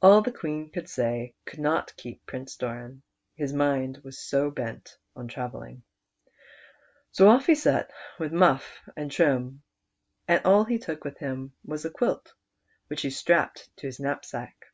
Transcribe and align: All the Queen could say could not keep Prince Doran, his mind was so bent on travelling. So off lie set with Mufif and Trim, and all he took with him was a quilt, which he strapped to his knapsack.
All 0.00 0.22
the 0.22 0.30
Queen 0.30 0.70
could 0.70 0.88
say 0.88 1.34
could 1.44 1.58
not 1.58 1.96
keep 1.96 2.24
Prince 2.24 2.54
Doran, 2.54 3.02
his 3.34 3.52
mind 3.52 4.00
was 4.04 4.16
so 4.16 4.48
bent 4.48 4.96
on 5.16 5.26
travelling. 5.26 5.82
So 7.10 7.26
off 7.28 7.48
lie 7.48 7.54
set 7.54 7.92
with 8.20 8.30
Mufif 8.30 8.88
and 8.96 9.10
Trim, 9.10 9.64
and 10.28 10.40
all 10.46 10.62
he 10.62 10.78
took 10.78 11.02
with 11.02 11.18
him 11.18 11.52
was 11.64 11.84
a 11.84 11.90
quilt, 11.90 12.32
which 12.86 13.02
he 13.02 13.10
strapped 13.10 13.76
to 13.78 13.86
his 13.88 13.98
knapsack. 13.98 14.66